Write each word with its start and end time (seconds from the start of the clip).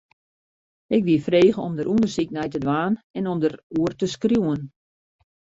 Ik 0.95 1.03
wie 1.07 1.23
frege 1.27 1.59
om 1.67 1.73
dêr 1.75 1.91
ûndersyk 1.93 2.29
nei 2.33 2.49
te 2.51 2.59
dwaan 2.65 2.93
en 3.17 3.27
om 3.31 3.37
dêroer 3.41 3.93
te 3.97 4.05
skriuwen. 4.13 4.61